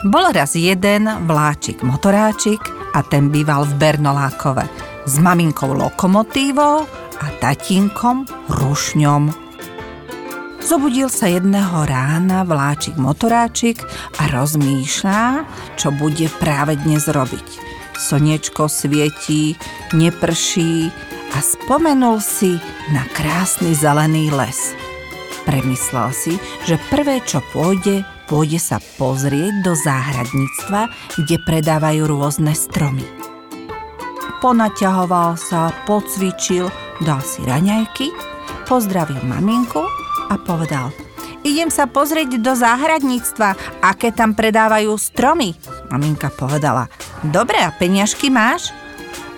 [0.00, 4.64] Bol raz jeden vláčik motoráčik a ten býval v Bernolákove
[5.04, 6.88] s maminkou lokomotívou
[7.20, 9.28] a tatínkom rušňom.
[10.64, 13.84] Zobudil sa jedného rána vláčik motoráčik
[14.16, 15.44] a rozmýšľa,
[15.76, 17.60] čo bude práve dnes robiť.
[18.00, 19.52] Slnečko svietí,
[19.92, 20.88] neprší
[21.36, 22.56] a spomenul si
[22.88, 24.72] na krásny zelený les.
[25.48, 26.36] Premyslel si,
[26.68, 33.04] že prvé, čo pôjde, pôjde sa pozrieť do záhradníctva, kde predávajú rôzne stromy.
[34.40, 36.72] Ponaťahoval sa, pocvičil,
[37.04, 38.08] dal si raňajky,
[38.64, 39.84] pozdravil maminku
[40.30, 40.92] a povedal
[41.40, 45.56] Idem sa pozrieť do záhradníctva, aké tam predávajú stromy.
[45.88, 46.92] Maminka povedala
[47.24, 48.72] Dobre, a peniažky máš?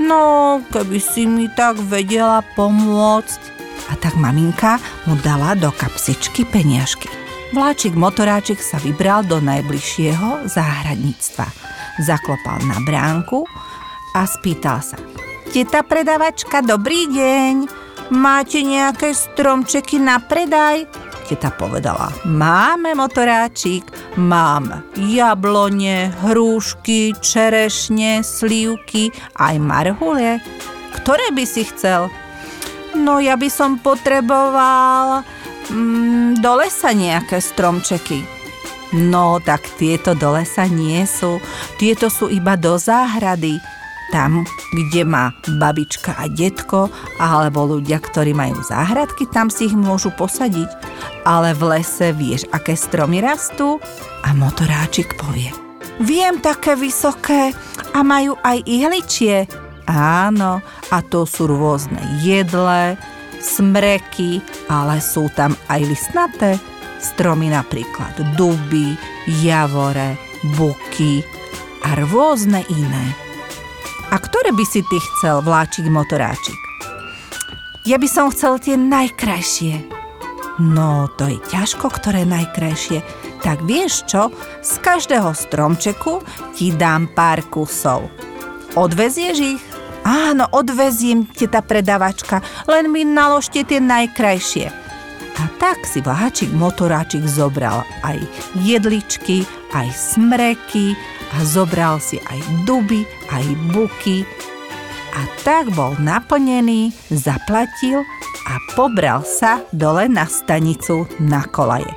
[0.00, 3.49] No, keby si mi tak vedela pomôcť.
[3.90, 4.78] A tak maminka
[5.10, 7.10] mu dala do kapsičky peniažky.
[7.50, 11.50] Vláčik motoráčik sa vybral do najbližšieho záhradníctva.
[11.98, 13.42] Zaklopal na bránku
[14.14, 14.94] a spýtal sa.
[15.50, 17.54] Teta predavačka, dobrý deň.
[18.14, 20.86] Máte nejaké stromčeky na predaj?
[21.26, 23.86] Teta povedala, máme motoráčik,
[24.18, 30.42] mám jablone, hrúšky, čerešne, slívky, aj marhule.
[31.02, 32.10] Ktoré by si chcel?
[32.96, 35.22] No ja by som potreboval
[35.70, 38.40] mm, do lesa nejaké stromčeky.
[38.90, 41.38] No, tak tieto do lesa nie sú.
[41.78, 43.62] Tieto sú iba do záhrady.
[44.10, 44.42] Tam,
[44.74, 46.90] kde má babička a detko,
[47.22, 50.66] alebo ľudia, ktorí majú záhradky, tam si ich môžu posadiť.
[51.22, 53.78] Ale v lese vieš, aké stromy rastú?
[54.26, 55.54] A motoráčik povie.
[56.02, 57.54] Viem také vysoké
[57.94, 59.46] a majú aj ihličie.
[59.88, 62.98] Áno, a to sú rôzne jedle,
[63.40, 66.60] smreky, ale sú tam aj listnaté
[67.00, 68.94] stromy napríklad duby,
[69.40, 70.20] javore,
[70.54, 71.24] buky
[71.88, 73.06] a rôzne iné.
[74.12, 76.60] A ktoré by si ty chcel, vláčik motoráčik?
[77.88, 79.88] Ja by som chcel tie najkrajšie.
[80.60, 83.00] No, to je ťažko, ktoré najkrajšie.
[83.40, 84.28] Tak vieš čo?
[84.60, 86.20] Z každého stromčeku
[86.52, 88.12] ti dám pár kusov.
[88.76, 89.69] Odvezieš ich?
[90.10, 94.66] Áno, odveziem teta predavačka, len mi naložte tie najkrajšie.
[95.38, 98.18] A tak si vláčik motoráčik zobral aj
[98.58, 100.98] jedličky, aj smreky
[101.30, 104.26] a zobral si aj duby, aj buky.
[105.14, 108.02] A tak bol naplnený, zaplatil
[108.50, 111.94] a pobral sa dole na stanicu na kolaje.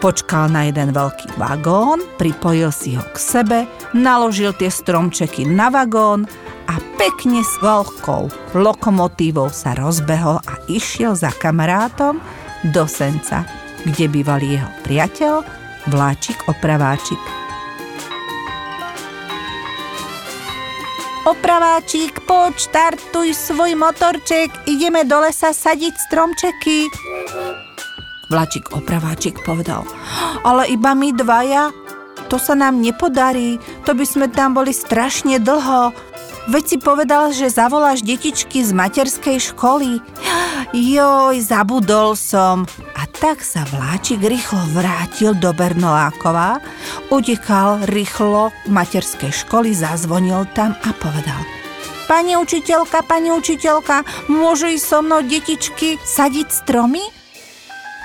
[0.00, 3.58] Počkal na jeden veľký vagón, pripojil si ho k sebe,
[3.92, 6.24] naložil tie stromčeky na vagón
[7.00, 12.20] pekne s veľkou lokomotívou sa rozbehol a išiel za kamarátom
[12.76, 13.48] do Senca,
[13.88, 15.40] kde býval jeho priateľ
[15.88, 17.16] Vláčik Opraváčik.
[21.24, 26.84] Opraváčik, poď, štartuj svoj motorček, ideme do lesa sadiť stromčeky.
[28.28, 29.88] Vláčik Opraváčik povedal,
[30.44, 31.72] ale iba my dvaja?
[32.28, 33.56] To sa nám nepodarí,
[33.88, 36.09] to by sme tam boli strašne dlho,
[36.48, 40.00] Veď si povedal, že zavoláš detičky z materskej školy.
[40.72, 42.64] Joj, zabudol som.
[42.96, 46.64] A tak sa vláčik rýchlo vrátil do Bernolákova,
[47.12, 51.40] utekal rýchlo k materskej školy, zazvonil tam a povedal
[52.08, 54.02] Pani učiteľka, pani učiteľka,
[54.32, 57.04] môžu ísť so mnou detičky sadiť stromy?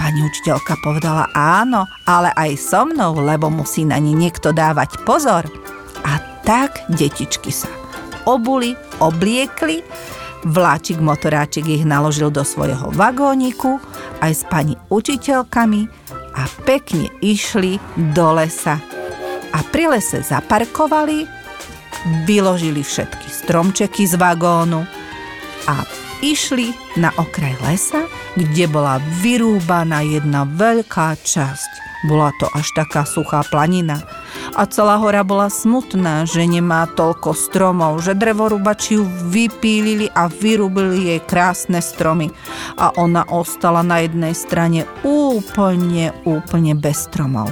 [0.00, 5.44] Pani učiteľka povedala áno, ale aj so mnou, lebo musí na ne niekto dávať pozor.
[6.00, 7.79] A tak detičky sa
[8.30, 9.82] obuli, obliekli,
[10.46, 13.82] vláčik motoráčik ich naložil do svojho vagóniku
[14.22, 15.80] aj s pani učiteľkami
[16.38, 17.76] a pekne išli
[18.14, 18.78] do lesa.
[19.50, 21.26] A pri lese zaparkovali,
[22.24, 24.86] vyložili všetky stromčeky z vagónu
[25.68, 25.84] a
[26.24, 28.06] išli na okraj lesa,
[28.38, 31.70] kde bola vyrúbaná jedna veľká časť.
[32.08, 34.00] Bola to až taká suchá planina
[34.60, 41.16] a celá hora bola smutná, že nemá toľko stromov, že drevorúbači ju vypílili a vyrúbili
[41.16, 42.28] jej krásne stromy
[42.76, 47.48] a ona ostala na jednej strane úplne, úplne bez stromov.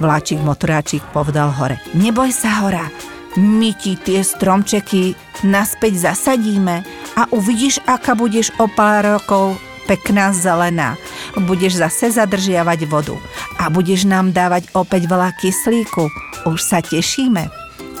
[0.00, 2.88] Vláčik motoráčik povedal hore, neboj sa hora,
[3.36, 5.12] my ti tie stromčeky
[5.44, 6.80] naspäť zasadíme
[7.20, 10.98] a uvidíš, aká budeš o pár rokov pekná zelená.
[11.46, 13.16] Budeš zase zadržiavať vodu
[13.62, 16.10] a budeš nám dávať opäť veľa kyslíku.
[16.50, 17.48] Už sa tešíme.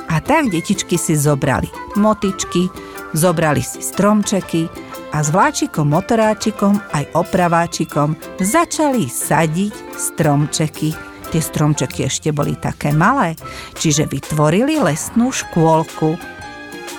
[0.06, 1.66] A tak detičky si zobrali
[1.98, 2.70] motičky,
[3.14, 4.70] zobrali si stromčeky
[5.10, 10.92] a s vláčikom motoráčikom aj opraváčikom začali sadiť stromčeky.
[11.26, 13.34] Tie stromčeky ešte boli také malé,
[13.74, 16.14] čiže vytvorili lesnú škôlku.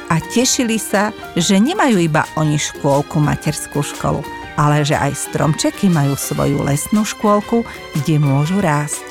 [0.07, 4.23] A tešili sa, že nemajú iba oni škôlku, materskú školu,
[4.57, 7.63] ale že aj stromčeky majú svoju lesnú škôlku,
[8.01, 9.05] kde môžu rásť.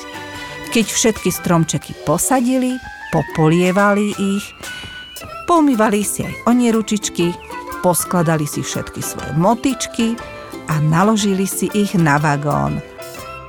[0.75, 2.75] Keď všetky stromčeky posadili,
[3.15, 4.45] popolievali ich,
[5.47, 7.31] pomývali si aj oni ručičky,
[7.79, 10.19] poskladali si všetky svoje motičky
[10.67, 12.77] a naložili si ich na vagón–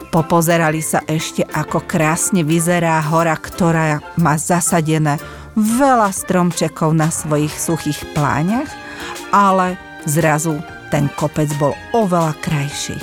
[0.08, 5.20] Popozerali sa ešte, ako krásne vyzerá hora, ktorá má zasadené
[5.52, 8.72] veľa stromčekov na svojich suchých pláňach,
[9.28, 9.76] ale
[10.08, 12.96] zrazu ten kopec bol oveľa krajší.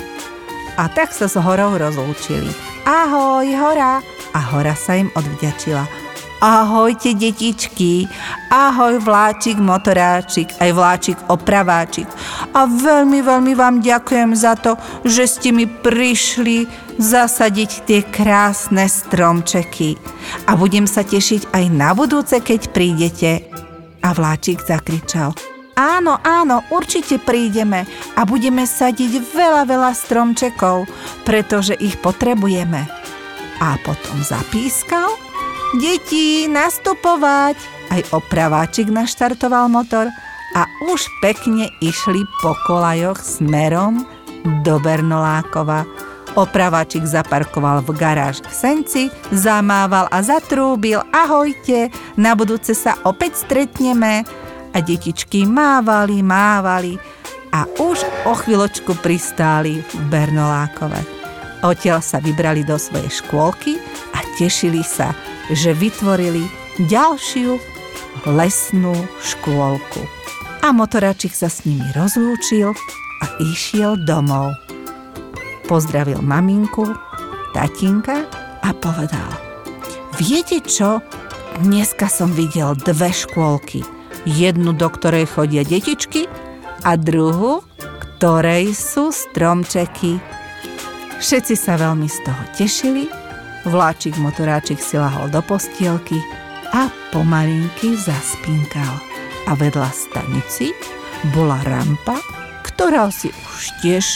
[0.76, 2.52] A tak sa s horou rozlúčili.
[2.84, 4.04] Ahoj, hora!
[4.36, 6.06] A hora sa im odvďačila.
[6.36, 8.04] Ahojte, detičky,
[8.52, 12.04] ahoj vláčik, motoráčik, aj vláčik, opraváčik.
[12.52, 14.76] A veľmi, veľmi vám ďakujem za to,
[15.08, 16.68] že ste mi prišli
[17.00, 19.96] zasadiť tie krásne stromčeky.
[20.44, 23.48] A budem sa tešiť aj na budúce, keď prídete.
[24.04, 25.55] A vláčik zakričal.
[25.76, 27.84] Áno, áno, určite prídeme
[28.16, 30.88] a budeme sadiť veľa, veľa stromčekov,
[31.28, 32.88] pretože ich potrebujeme.
[33.60, 35.12] A potom zapískal
[35.76, 37.60] Deti, nastupovať!
[37.92, 40.08] Aj opraváčik naštartoval motor
[40.56, 44.08] a už pekne išli po kolajoch smerom
[44.64, 45.84] do Bernolákova.
[46.38, 54.24] Opraváčik zaparkoval v garáž v Senci, zamával a zatrúbil Ahojte, na budúce sa opäť stretneme.
[54.76, 57.00] A detičky mávali, mávali
[57.48, 61.00] a už o chvíľočku pristáli v Bernolákove.
[61.64, 63.80] Odtiaľ sa vybrali do svojej škôlky
[64.12, 65.16] a tešili sa,
[65.48, 66.44] že vytvorili
[66.92, 67.56] ďalšiu
[68.28, 68.92] lesnú
[69.24, 70.04] škôlku.
[70.60, 72.76] A motoračik sa s nimi rozlúčil
[73.24, 74.52] a išiel domov.
[75.64, 76.84] Pozdravil maminku,
[77.56, 78.28] tatinka
[78.60, 79.32] a povedal
[80.20, 81.00] Viete čo?
[81.64, 83.95] Dneska som videl dve škôlky.
[84.26, 86.26] Jednu, do ktorej chodia detičky
[86.82, 87.62] a druhú,
[88.02, 90.18] ktorej sú stromčeky.
[91.22, 93.06] Všetci sa veľmi z toho tešili
[93.66, 96.22] Vláčik motoráčik si lahol do postielky
[96.70, 99.02] a pomalinky zaspinkal.
[99.50, 100.70] A vedľa stanici
[101.34, 102.14] bola rampa,
[102.62, 104.06] ktorá si už tiež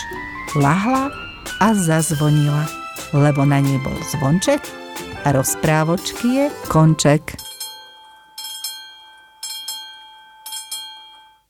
[0.54, 1.10] lahla
[1.58, 2.62] a zazvonila,
[3.10, 4.62] lebo na nej bol zvonček
[5.26, 7.49] a rozprávočky je konček.